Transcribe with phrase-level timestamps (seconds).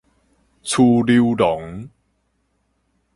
[0.63, 1.87] 趨溜廊